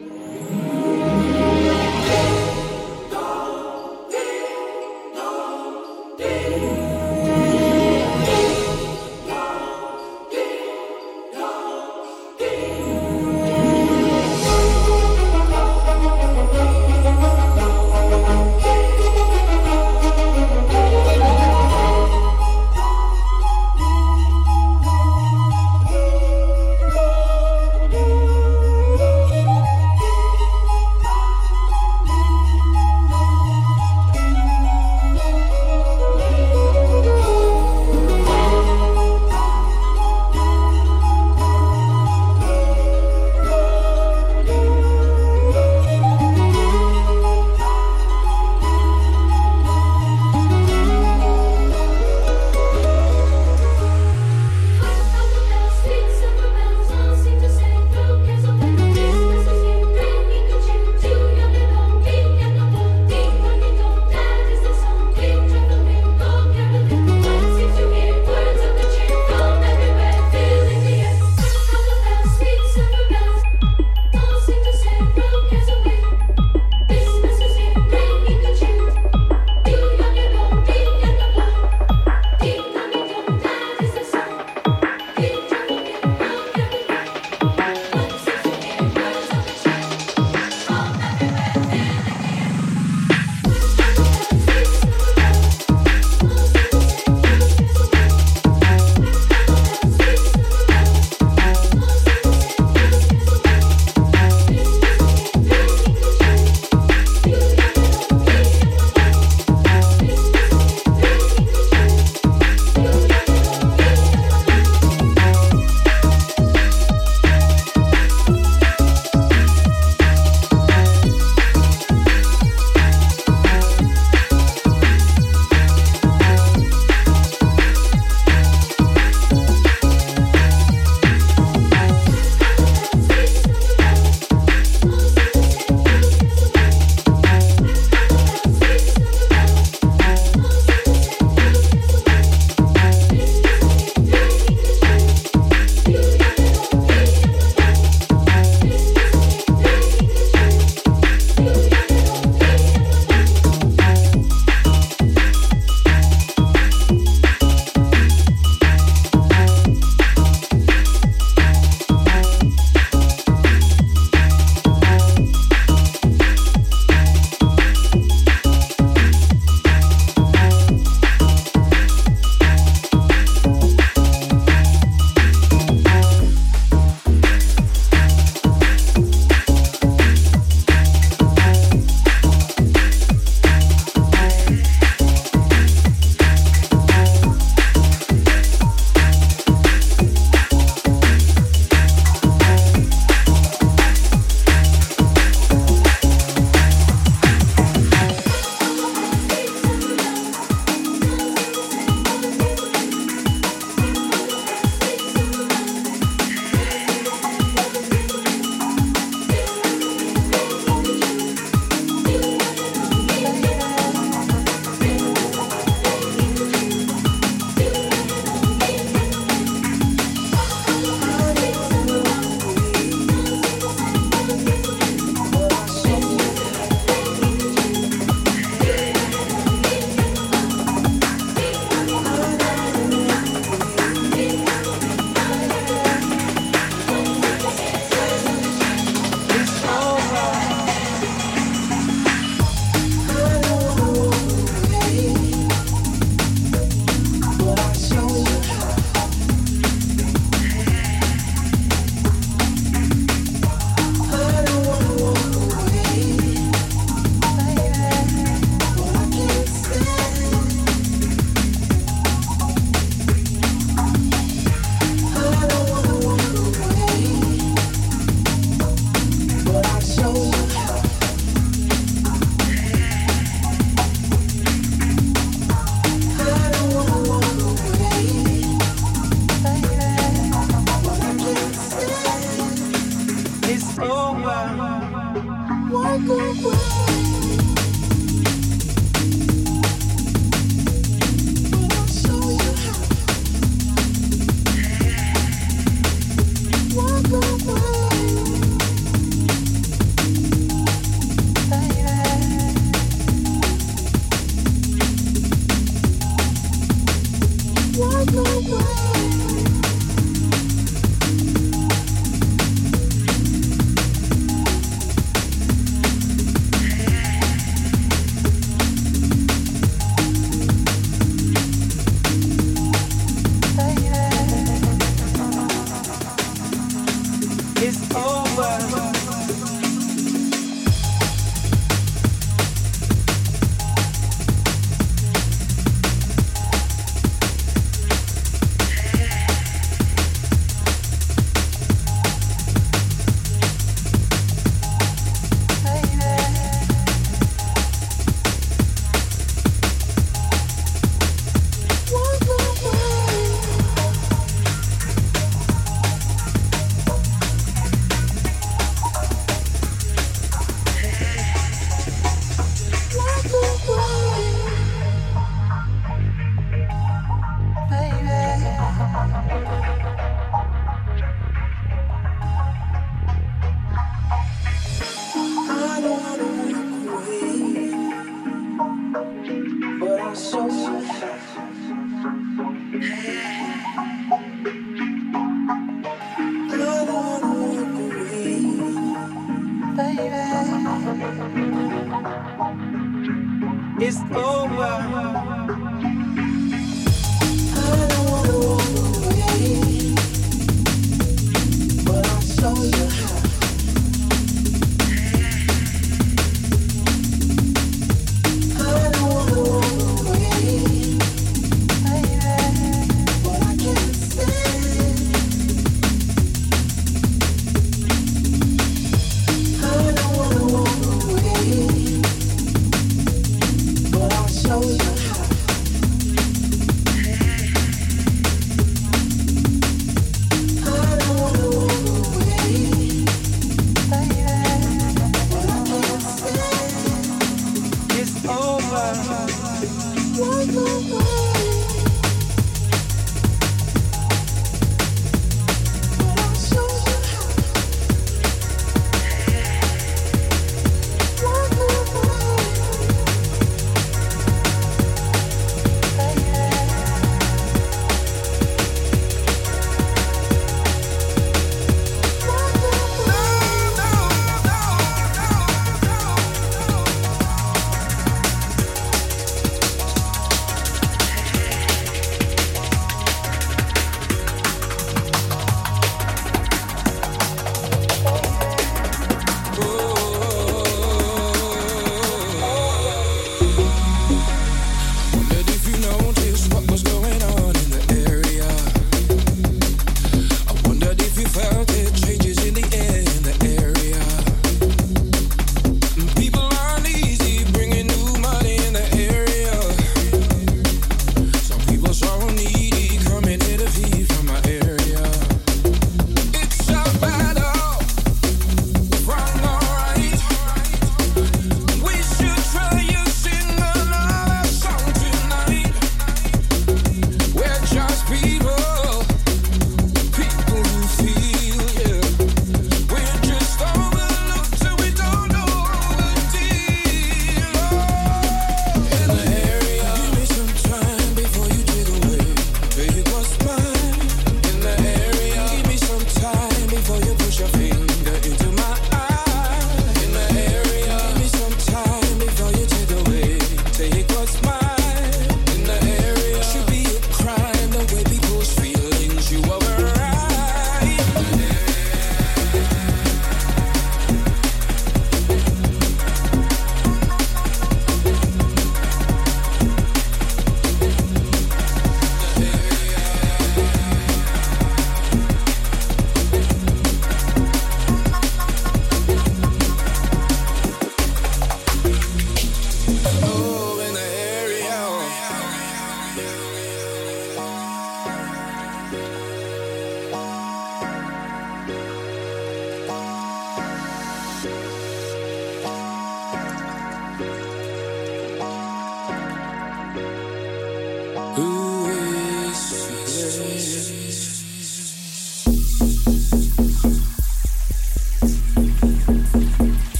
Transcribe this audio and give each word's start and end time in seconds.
Yeah. 0.00 0.29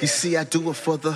You 0.00 0.06
see, 0.06 0.36
I 0.36 0.44
do 0.44 0.70
it 0.70 0.74
for 0.74 0.96
the 0.96 1.10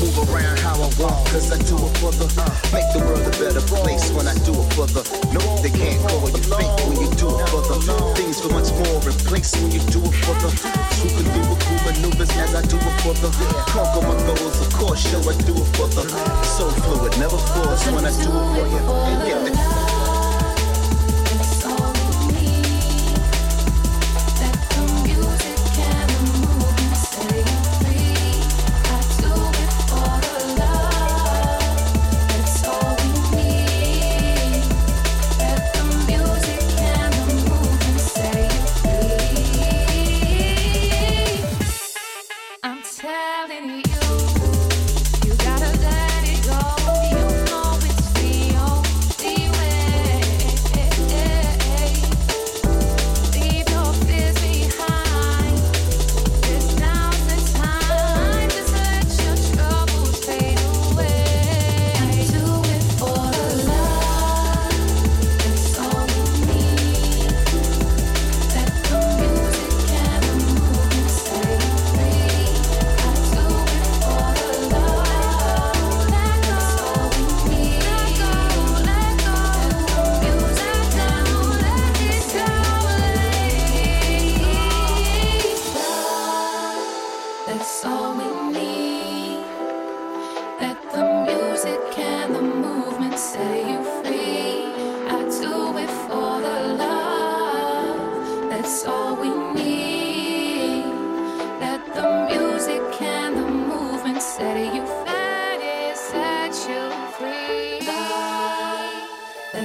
move 0.00 0.16
around 0.24 0.58
how 0.60 0.72
I 0.72 0.88
want, 0.96 1.20
cause 1.28 1.52
I 1.52 1.60
do 1.68 1.76
it 1.76 1.92
for 2.00 2.08
the 2.16 2.24
make 2.72 2.88
the 2.96 3.04
world 3.04 3.20
a 3.20 3.34
better 3.36 3.60
place 3.60 4.08
when 4.16 4.26
I 4.26 4.32
do 4.48 4.56
it 4.56 4.72
for 4.72 4.88
the 4.88 5.04
no, 5.36 5.40
they 5.60 5.68
can't 5.68 6.00
call 6.08 6.24
you 6.32 6.40
fake 6.40 6.72
when 6.88 6.96
you 6.96 7.12
do 7.20 7.28
it 7.28 7.44
for 7.52 7.60
the 7.60 7.76
things 8.16 8.40
for 8.40 8.48
much 8.48 8.72
more 8.72 9.04
in 9.04 9.16
place 9.28 9.52
when 9.60 9.68
you 9.68 9.84
do 9.92 10.00
it 10.00 10.16
for 10.24 10.32
the 10.40 10.48
who 10.48 11.08
can 11.12 11.28
do 11.28 11.42
it 11.44 11.60
cool 11.60 11.80
maneuvers 11.84 12.32
as 12.40 12.54
I 12.56 12.62
do 12.64 12.80
it 12.80 12.96
for 13.04 13.12
the 13.20 13.28
conquer 13.68 14.00
my 14.00 14.16
goals, 14.24 14.60
of 14.64 14.72
course, 14.72 15.04
sure 15.04 15.20
I 15.20 15.36
do 15.44 15.52
it 15.52 15.68
for 15.76 15.88
the 15.92 16.08
so 16.56 16.72
fluid, 16.88 17.12
never 17.20 17.36
force 17.36 17.84
when 17.92 18.06
I 18.08 18.12
do 18.16 18.32
it 18.32 18.48
for 18.48 18.64
you. 18.64 18.80
And 19.12 19.28
get 19.28 19.44
the 19.44 19.81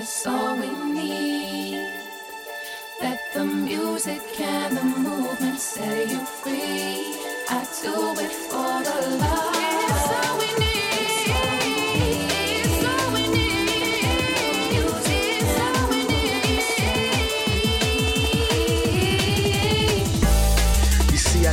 is 0.07 0.25
all 0.25 0.55
we 0.55 0.69
need. 0.93 1.91
Let 3.01 3.19
the 3.33 3.43
music 3.43 4.21
and 4.39 4.77
the 4.77 4.83
movement 4.83 5.59
set 5.59 6.09
you 6.09 6.19
free. 6.19 7.15
I 7.49 7.65
do 7.81 7.95
it 8.25 8.31
for 8.49 8.75
the 8.87 8.97
love. 9.17 9.55
It's 9.89 10.11
all 10.11 10.37
we 10.39 10.45
need. 10.45 10.73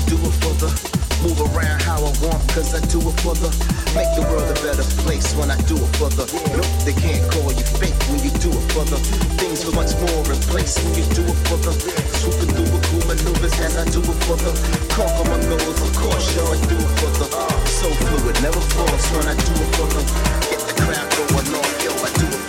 Do 0.07 0.17
it 0.17 0.35
for 0.43 0.55
the 0.61 0.94
Move 1.25 1.41
around 1.57 1.81
how 1.81 1.99
I 1.99 2.13
want, 2.21 2.45
cause 2.53 2.75
I 2.77 2.81
do 2.93 3.01
it 3.01 3.17
for 3.25 3.35
the 3.35 3.49
Make 3.95 4.11
the 4.19 4.27
world 4.27 4.51
a 4.51 4.59
better 4.59 4.83
place 5.07 5.33
when 5.39 5.55
I 5.55 5.57
do 5.71 5.79
it 5.79 5.93
for 6.03 6.11
the. 6.11 6.27
Nope, 6.51 6.67
they 6.83 6.93
can't 6.99 7.23
call 7.31 7.47
you 7.55 7.63
fake 7.79 7.95
when 8.11 8.19
you 8.27 8.35
do 8.43 8.51
it 8.51 8.67
for 8.75 8.83
the. 8.85 8.99
Things 9.39 9.63
were 9.63 9.71
much 9.71 9.95
more 10.03 10.27
in 10.35 10.41
place 10.51 10.75
when 10.83 10.99
you 10.99 11.07
do 11.15 11.23
it 11.23 11.39
for 11.47 11.55
the. 11.63 11.71
Swooping 12.19 12.51
through 12.59 12.75
with 12.75 12.83
cool 12.91 13.07
maneuvers 13.07 13.55
and 13.63 13.71
I 13.79 13.87
do 13.95 14.03
it 14.03 14.19
for 14.27 14.35
the. 14.35 14.51
Call 14.99 15.15
my 15.31 15.39
goals, 15.47 15.79
of 15.79 15.95
course, 15.95 16.27
sure 16.35 16.43
I 16.43 16.59
do 16.67 16.75
it 16.75 16.93
for 16.99 17.11
the. 17.23 17.27
So 17.71 17.87
fluid, 17.87 18.37
never 18.43 18.61
false 18.75 19.07
when 19.15 19.31
I 19.31 19.35
do 19.39 19.53
it 19.63 19.71
for 19.79 19.87
the. 19.95 20.03
Get 20.51 20.59
the 20.59 20.75
crowd 20.83 21.09
going 21.15 21.55
off, 21.55 21.85
yo, 21.87 21.93
I 22.03 22.11
do 22.19 22.27
it 22.27 22.44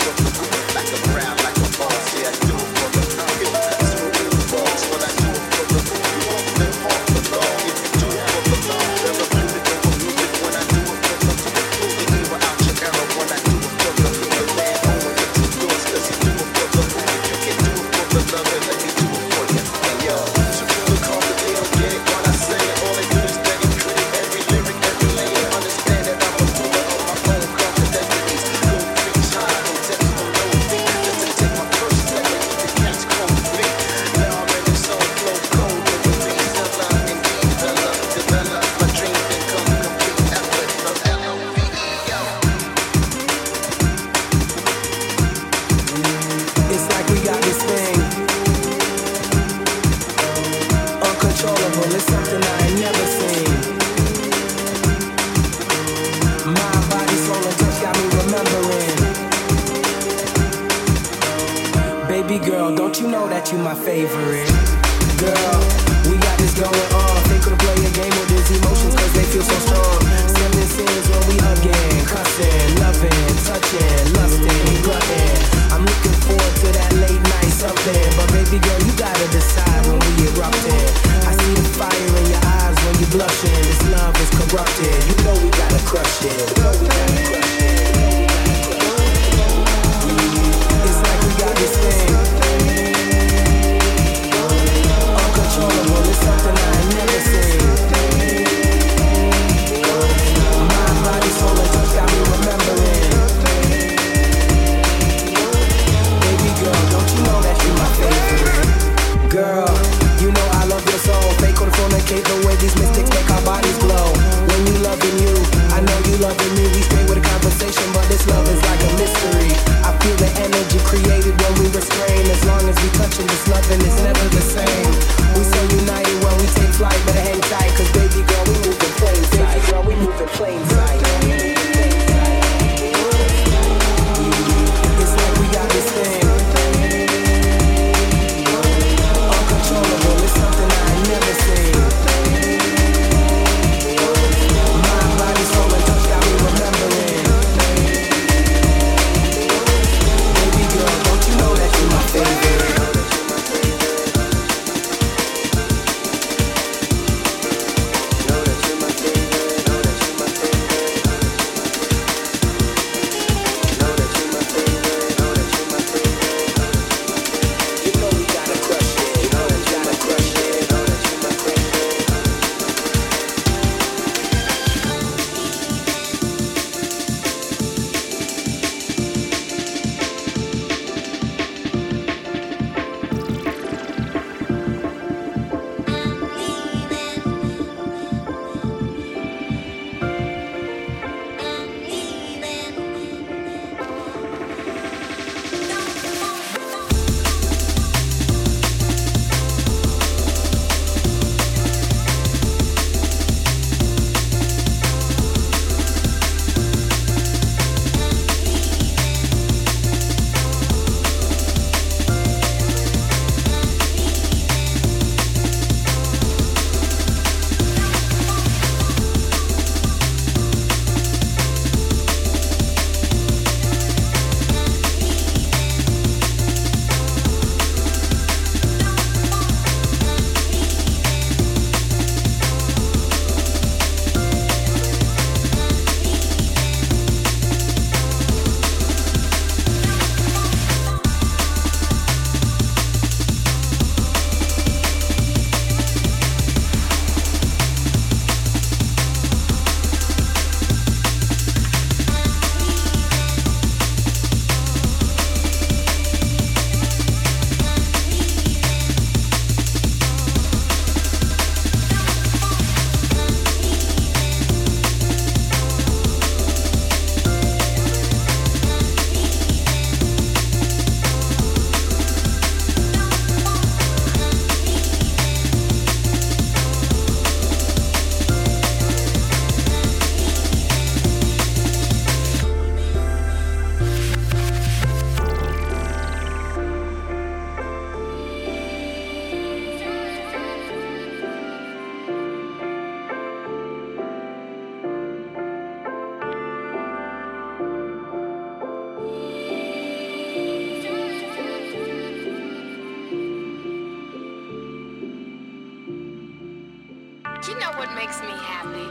You 307.48 307.54
know 307.60 307.72
what 307.74 307.94
makes 307.94 308.20
me 308.22 308.30
happy? 308.30 308.90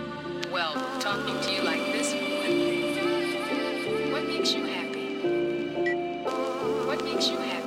Well, 0.52 0.74
talking 1.00 1.40
to 1.40 1.50
you 1.52 1.62
like 1.62 1.80
this 1.90 2.12
for 2.12 2.20
one 2.20 2.46
thing. 2.46 4.12
What 4.12 4.28
makes 4.28 4.55
you 4.55 4.64
happy? 4.64 5.16
What 6.86 7.02
makes 7.02 7.28
you 7.30 7.38
happy? 7.38 7.63